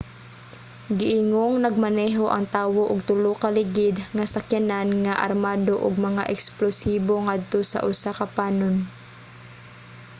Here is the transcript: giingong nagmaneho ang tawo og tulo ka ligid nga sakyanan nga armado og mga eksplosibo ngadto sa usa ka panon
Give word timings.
giingong 0.99 1.53
nagmaneho 1.63 2.25
ang 2.31 2.43
tawo 2.57 2.81
og 2.91 2.99
tulo 3.09 3.31
ka 3.41 3.49
ligid 3.57 3.95
nga 4.15 4.25
sakyanan 4.33 4.89
nga 5.03 5.13
armado 5.27 5.75
og 5.85 6.03
mga 6.07 6.23
eksplosibo 6.33 7.13
ngadto 7.25 7.59
sa 7.71 7.79
usa 7.91 8.11
ka 8.19 8.27
panon 8.37 8.75